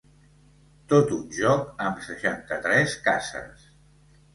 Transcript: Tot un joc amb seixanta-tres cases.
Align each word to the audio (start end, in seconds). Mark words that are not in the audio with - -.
Tot 0.93 1.13
un 1.19 1.29
joc 1.41 1.69
amb 1.91 2.03
seixanta-tres 2.09 3.01
cases. 3.11 3.75